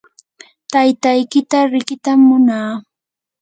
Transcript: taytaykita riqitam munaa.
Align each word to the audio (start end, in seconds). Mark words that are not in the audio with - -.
taytaykita 0.71 1.57
riqitam 1.71 2.19
munaa. 2.27 2.71